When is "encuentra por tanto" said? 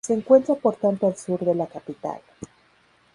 0.15-1.05